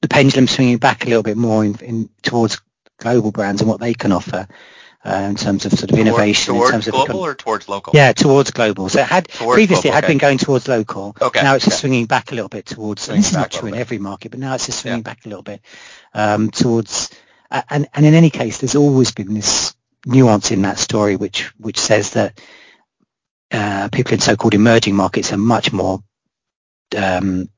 [0.00, 2.60] the pendulum swinging back a little bit more in, in towards
[2.98, 4.46] global brands and what they can offer.
[5.04, 7.92] Uh, in terms of sort of innovation, towards, in terms of global or towards local?
[7.94, 8.88] Yeah, towards global.
[8.88, 10.12] So it had Towards previously global, it had okay.
[10.12, 11.16] been going towards local.
[11.22, 11.80] Okay, Now it's just okay.
[11.82, 13.02] swinging back a little bit towards.
[13.02, 15.02] Swinging this is not true in every market, but now it's just swinging Yeah.
[15.04, 15.62] back a little bit
[16.12, 17.10] um, towards.
[17.50, 19.72] a- And and in any case, there's always been this
[20.04, 22.40] nuance in that story, which which says that
[23.52, 26.02] uh, people in so-called emerging markets are much more
[26.96, 27.48] um,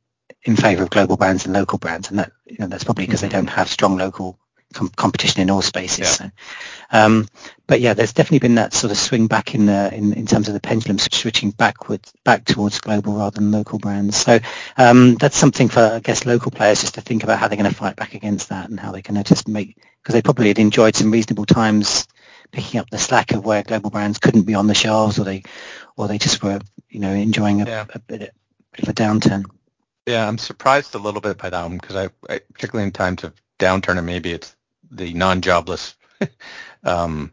[0.45, 3.21] in favour of global brands than local brands, and that you know that's probably because
[3.21, 4.39] they don't have strong local
[4.73, 5.99] com- competition in all spaces.
[5.99, 6.07] Yeah.
[6.07, 6.31] So,
[6.93, 7.29] um,
[7.67, 10.49] but yeah, there's definitely been that sort of swing back in the in, in terms
[10.49, 14.17] of the pendulum switching backwards back towards global rather than local brands.
[14.17, 14.39] So
[14.77, 17.71] um, that's something for I guess local players just to think about how they're going
[17.71, 20.49] to fight back against that and how they're going to just make because they probably
[20.49, 22.07] had enjoyed some reasonable times
[22.53, 25.43] picking up the slack of where global brands couldn't be on the shelves or they
[25.97, 27.87] or they just were you know enjoying a, Yeah.
[27.95, 28.33] a bit, a
[28.73, 29.45] bit of a downturn.
[30.07, 33.23] Yeah, I'm surprised a little bit by that one because I, I, particularly in times
[33.25, 34.57] of downturn, and maybe it's
[34.91, 35.95] the non-jobless
[36.85, 37.33] um,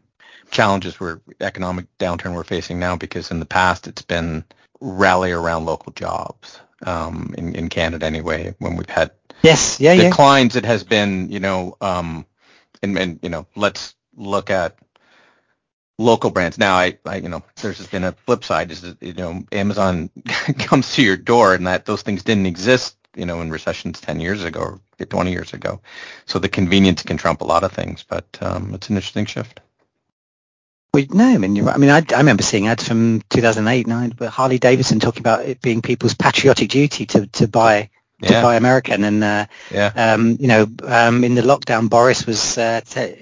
[0.50, 2.96] challenges we're economic downturn we're facing now.
[2.96, 4.44] Because in the past, it's been
[4.80, 8.54] rally around local jobs um, in in Canada anyway.
[8.58, 9.10] When we've had
[9.42, 10.10] Yes, yeah, yeah.
[10.10, 12.26] declines, it has been you know, um,
[12.82, 14.76] and and you know, let's look at
[15.98, 16.58] local brands.
[16.58, 20.10] Now, I, I you know, there's been a flip side is that you know, Amazon
[20.58, 24.20] comes to your door, and that those things didn't exist, you know, in recessions 10
[24.20, 25.80] years ago or 20 years ago.
[26.26, 29.60] So the convenience can trump a lot of things, but um, it's an interesting shift.
[30.94, 31.74] Well, no, I mean, you're right.
[31.74, 35.44] I mean, I, I remember seeing ads from 2008, 9, but Harley Davidson talking about
[35.44, 37.90] it being people's patriotic duty to, to buy
[38.26, 42.26] to Yeah, buy American, and uh, yeah, um, you know, um, in the lockdown, Boris
[42.26, 43.14] was uh, t-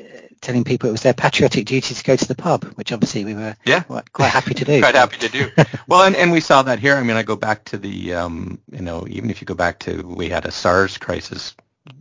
[0.47, 3.35] telling people it was their patriotic duty to go to the pub, which obviously we
[3.35, 3.81] were yeah.
[3.81, 4.81] quite, quite happy to do.
[4.87, 5.51] Quite happy to do.
[5.89, 6.97] Well, and, and we saw that here.
[6.97, 9.79] I mean, I go back to the, um, you know, even if you go back
[9.81, 11.55] to, we had a SARS crisis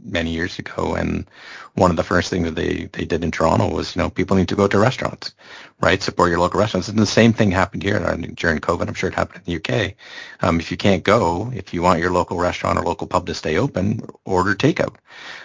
[0.04, 1.26] many years ago, and
[1.74, 4.38] one of the first things that they, they did in Toronto was, you know, people
[4.38, 5.34] need to go to restaurants,
[5.82, 6.02] right?
[6.02, 6.88] Support your local restaurants.
[6.88, 8.00] And the same thing happened here
[8.36, 8.88] during COVID.
[8.88, 9.95] I'm sure it happened in the UK.
[10.41, 13.34] Um, if you can't go, if you want your local restaurant or local pub to
[13.34, 14.95] stay open, order takeout.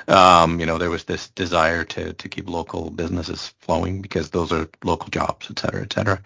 [0.07, 4.53] Um, you know, there was this desire to, to keep local businesses flowing because those
[4.53, 6.23] are local jobs, et cetera, et cetera.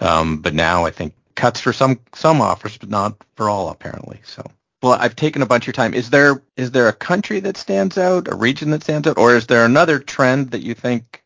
[0.00, 4.20] Um, but now I think cuts for some some offers, but not for all apparently.
[4.24, 4.44] So,
[4.82, 5.94] well, I've taken a bunch of your time.
[5.94, 9.34] Is there is there a country that stands out, a region that stands out, or
[9.36, 11.22] is there another trend that you think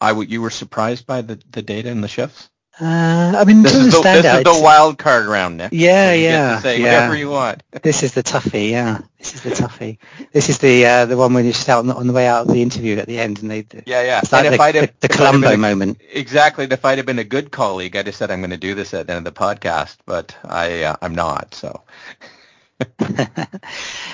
[0.00, 2.50] I w- you were surprised by the, the data and the shifts?
[2.80, 4.38] Uh, I mean, This is the, this out.
[4.38, 5.70] is the wild card round, Nick.
[5.72, 6.84] Yeah, you yeah, say yeah.
[6.84, 7.64] whatever you want.
[7.82, 9.00] This is the toughie, yeah.
[9.18, 9.98] This is the toughie.
[10.32, 12.28] This is the uh, the one when you're just out on the, on the way
[12.28, 14.20] out of the interview at the end, and they Yeah, yeah.
[14.22, 16.00] it's like and the, if I'd have, the, the if Columbo a- moment.
[16.12, 16.68] Exactly.
[16.70, 18.94] If I'd have been a good colleague, I'd have said I'm going to do this
[18.94, 21.54] at the end of the podcast, but I uh, I'm not.
[21.56, 21.82] So
[23.00, 23.48] I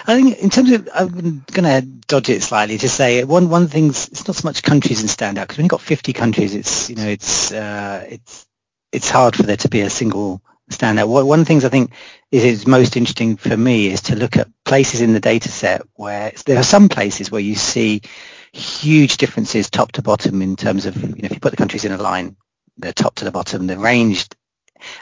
[0.07, 4.09] think in terms of, I'm going to dodge it slightly to say one one thing's
[4.09, 6.97] it's not so much countries in standout because when you've got 50 countries, it's you
[6.97, 8.47] know it's uh, it's
[8.91, 11.09] it's hard for there to be a single standout.
[11.09, 11.93] One one of the things I think
[12.31, 15.83] is, is most interesting for me is to look at places in the data set
[15.95, 18.01] where there are some places where you see
[18.53, 21.85] huge differences top to bottom in terms of you know if you put the countries
[21.85, 22.37] in a line,
[22.79, 24.37] they're top to the bottom, they're ranged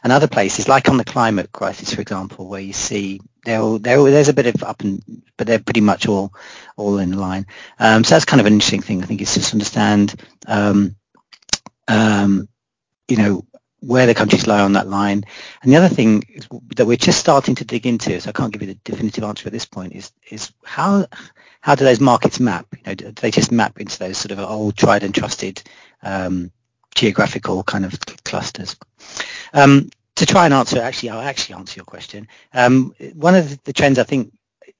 [0.02, 4.28] and other places like on the climate crisis, for example, where you see they're there's
[4.28, 5.02] a bit of up and
[5.36, 6.32] but they're pretty much all
[6.76, 7.46] all in line.
[7.78, 9.02] Um, so that's kind of an interesting thing.
[9.02, 10.14] I think is just to understand,
[10.46, 10.96] um,
[11.88, 12.48] um,
[13.08, 13.44] you know,
[13.80, 15.24] where the countries lie on that line.
[15.62, 16.22] And the other thing
[16.76, 19.48] that we're just starting to dig into, so I can't give you the definitive answer
[19.48, 21.06] at this point, is is how
[21.60, 22.66] how do those markets map?
[22.76, 25.62] You know, do they just map into those sort of old tried and trusted
[26.02, 26.52] um,
[26.94, 28.76] geographical kind of clusters?
[29.52, 32.28] Um, to try and answer, actually, I'll actually answer your question.
[32.52, 34.32] Um, one of the, trends I think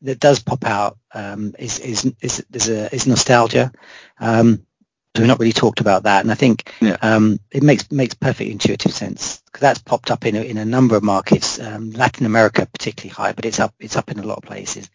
[0.02, 3.72] that does pop out um, is, is, is, is, a, is nostalgia.
[4.20, 4.66] Um,
[5.14, 6.96] so we've not really talked about that, and I think Yeah.
[7.02, 10.64] um, it makes makes perfect intuitive sense because that's popped up in a, in a
[10.64, 14.26] number of markets, um, Latin America particularly high, but it's up it's up in a
[14.26, 14.88] lot of places,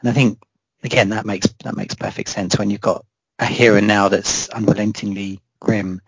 [0.00, 0.38] and I think
[0.84, 3.04] again that makes that makes perfect sense when you've got
[3.40, 6.00] a here and now that's unrelentingly grim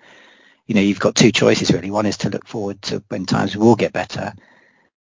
[0.67, 1.91] you know, you've got two choices really.
[1.91, 4.35] One is to look forward to when times will get better,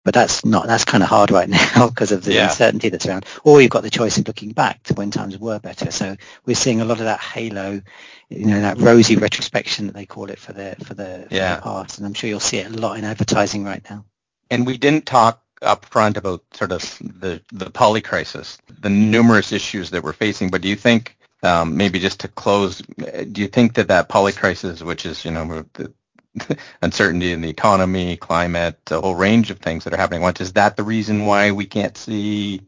[0.04, 2.44] but that's not that's kind of hard right now because of the Yeah.
[2.44, 3.26] uncertainty that's around.
[3.44, 5.90] Or you've got the choice of looking back to when times were better.
[5.90, 7.82] So we're seeing a lot of that halo,
[8.28, 11.60] you know, that rosy retrospection that they call it for the for the, for the
[11.62, 14.04] past, and I'm sure you'll see it a lot in advertising right now.
[14.50, 19.52] and we didn't talk up front about sort of the the poly crisis, the numerous
[19.52, 20.50] issues that we're facing.
[20.50, 24.33] But do you think um, maybe just to close, do you think that that poly
[24.33, 25.92] crisis, which is you know the
[26.83, 30.76] uncertainty in the economy, climate, a whole range of things that are happening is that
[30.76, 32.62] the reason why we can't see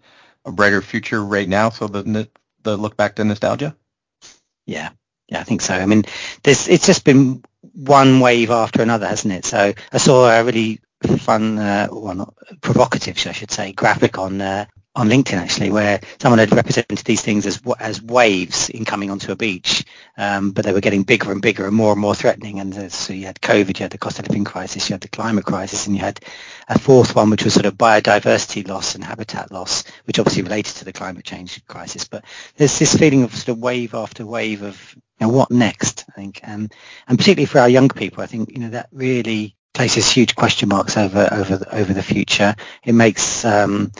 [0.45, 1.71] a brighter future right now?
[1.71, 2.29] So the
[2.63, 3.77] the look back to nostalgia.
[4.67, 4.91] Yeah,
[5.29, 5.75] yeah, I think so.
[5.75, 6.05] I mean,
[6.43, 9.45] this it's just been one wave after another, hasn't it?
[9.45, 10.81] So I saw a really
[11.19, 16.01] fun, uh, well, not provocative, I should say, graphic on uh, on LinkedIn actually, where
[16.21, 19.85] someone had represented these things as as waves incoming onto a beach,
[20.17, 22.61] um, but they were getting bigger and bigger and more and more threatening.
[22.61, 25.09] And so you had COVID, you had the cost of living crisis, you had the
[25.09, 26.21] climate crisis, and you had
[26.69, 30.77] a fourth one, which was sort of biodiversity loss and habitat loss, which obviously related
[30.77, 32.07] to the climate change crisis.
[32.07, 32.25] But
[32.57, 36.13] there's this feeling of sort of wave after wave of you know, what next, I
[36.13, 36.73] think, and
[37.09, 40.69] and particularly for our young people, I think you know that really places huge question
[40.69, 42.55] marks over over over the future.
[42.85, 43.93] It makes um,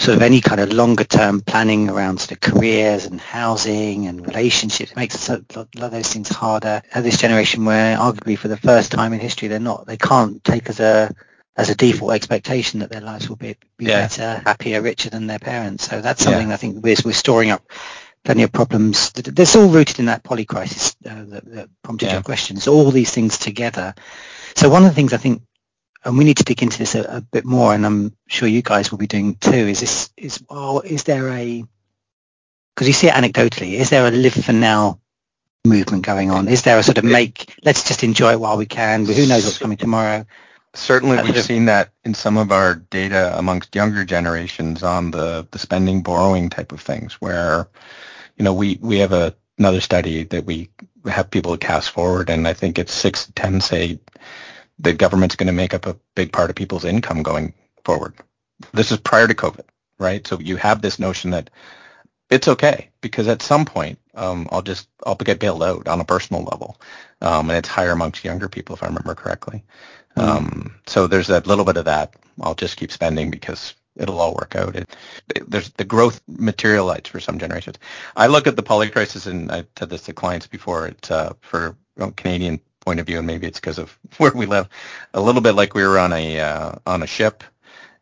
[0.00, 4.26] sort of any kind of longer term planning around sort of careers and housing and
[4.26, 4.92] relationships.
[4.92, 8.56] It makes a lot of those things harder at this generation where arguably for the
[8.56, 11.14] first time in history they're not they can't take as a
[11.56, 14.02] as a default expectation that their lives will be, be yeah.
[14.02, 15.88] better, happier, richer than their parents.
[15.88, 16.54] So that's something yeah.
[16.54, 17.62] I think we're, we're storing up
[18.24, 19.12] plenty of problems.
[19.12, 22.14] That's all rooted in that poly crisis uh, that, that, prompted yeah.
[22.14, 22.56] your question.
[22.56, 23.94] It's all these things together.
[24.56, 25.42] So one of the things I think
[26.04, 28.62] and we need to dig into this a, a, bit more, and I'm sure you
[28.62, 29.50] guys will be doing too.
[29.50, 31.64] Is this is well, is there a
[32.74, 33.74] because you see it anecdotally?
[33.74, 35.00] Is there a live for now
[35.64, 36.48] movement going on?
[36.48, 39.04] Is there a sort of make let's just enjoy it while we can?
[39.04, 40.24] Who knows what's coming tomorrow?
[40.72, 45.58] Certainly, we've seen that in some of our data amongst younger generations on the the
[45.58, 47.68] spending borrowing type of things, where
[48.36, 50.70] you know we we have a another study that we
[51.06, 53.98] have people cast forward, and I think it's six to ten say
[54.80, 58.14] the government's going to make up a big part of people's income going forward.
[58.72, 59.64] This is prior to COVID,
[59.98, 60.26] right?
[60.26, 61.50] So you have this notion that
[62.30, 66.04] it's okay because at some point um, I'll just I'll get bailed out on a
[66.04, 66.80] personal level,
[67.20, 69.64] um, and it's higher amongst younger people if I remember correctly.
[70.16, 70.28] Mm-hmm.
[70.28, 72.14] Um, so there's a little bit of that.
[72.40, 74.76] I'll just keep spending because it'll all work out.
[74.76, 74.96] It,
[75.34, 77.78] it, there's the growth materialized for some generations.
[78.16, 80.88] I look at the poly crisis, and I've said this to clients before.
[80.88, 81.76] It's uh, for
[82.16, 84.68] Canadian point of view, and maybe it's because of where we live,
[85.14, 87.44] a little bit like we were on a uh, on a ship,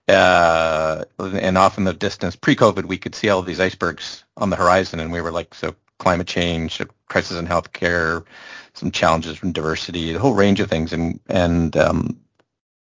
[0.09, 4.57] uh, and off in the distance, pre-COVID, we could see all these icebergs on the
[4.57, 8.25] horizon, and we were like, so climate change, crisis in healthcare,
[8.73, 12.19] some challenges from diversity, a whole range of things, and and um,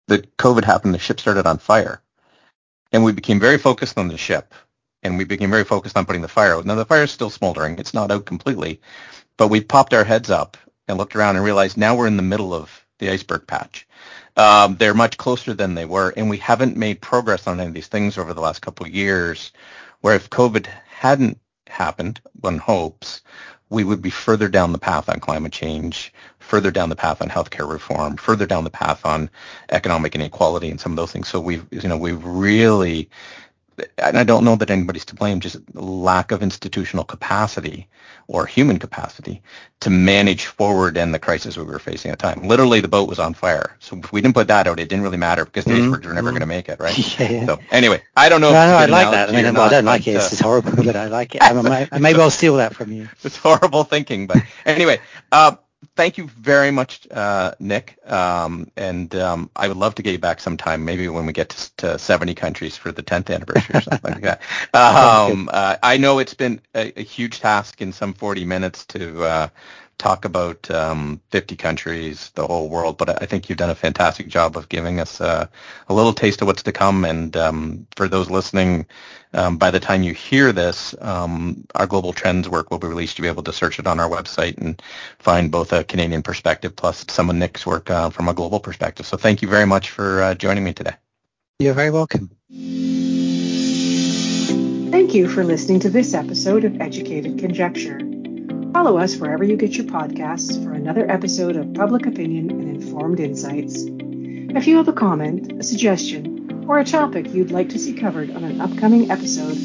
[0.08, 2.02] the COVID happened, the ship started on fire,
[2.94, 4.54] and we became very focused on the ship,
[5.04, 6.66] and we became very focused on putting the fire out.
[6.66, 8.80] Now the fire is still smoldering; it's not out completely,
[9.36, 10.56] but we popped our heads up
[10.88, 13.88] and looked around and realized now we're in the middle of the iceberg patch.
[14.36, 17.74] Um, they're much closer than they were, and we haven't made progress on any of
[17.74, 19.52] these things over the last couple of years.
[20.02, 23.22] Where if COVID hadn't happened, one hopes,
[23.70, 27.30] we would be further down the path on climate change, further down the path on
[27.30, 29.30] healthcare reform, further down the path on
[29.70, 31.28] economic inequality and some of those things.
[31.28, 33.10] So we've, you know, we've really
[33.98, 37.88] and I don't know that anybody's to blame, just lack of institutional capacity
[38.28, 39.42] or human capacity
[39.80, 42.48] to manage forward in the crisis we were facing at the time.
[42.48, 43.76] Literally, the boat was on fire.
[43.80, 46.08] So if we didn't put that out, it didn't really matter because the mm-hmm.
[46.08, 46.98] were never going to make it, right?
[47.20, 47.46] Yeah, yeah.
[47.46, 48.52] So anyway, I don't know.
[48.52, 49.30] No, no, I like that.
[49.30, 50.16] I mean, well, I don't like it.
[50.16, 51.42] It's, it's horrible, but I like it.
[51.42, 53.10] I, maybe I'll steal that from you.
[53.24, 55.00] It's horrible thinking, but anyway.
[55.32, 55.56] Uh,
[55.96, 57.98] thank you very much, uh, Nick.
[58.10, 61.50] Um, and um, I would love to get you back sometime, maybe when we get
[61.50, 64.42] to, to 70 countries for the 10th anniversary or something like that.
[64.74, 69.24] Um, uh, I know it's been a, a, huge task in some 40 minutes to
[69.24, 69.48] uh,
[69.98, 74.28] talk about um, 50 countries, the whole world, but I think you've done a fantastic
[74.28, 75.48] job of giving us uh,
[75.90, 77.04] a little taste of what's to come.
[77.04, 78.86] And um, for those listening,
[79.34, 83.18] um, by the time you hear this, um, our global trends work will be released.
[83.18, 84.82] You'll be able to search it on our website and
[85.20, 89.06] find both a Canadian perspective plus some of Nick's work uh, from a global perspective.
[89.06, 90.94] So thank you very much for uh, joining me today.
[91.60, 92.30] You're very welcome.
[94.92, 98.07] Thank you for listening to this episode of Educated Conjecture.
[98.78, 103.20] Follow us wherever you get your podcasts for another episode of Public Opinion and Informed
[103.20, 103.86] Insights.
[103.88, 108.30] If you have a comment, a suggestion, or a topic you'd like to see covered
[108.30, 109.58] on an upcoming episode,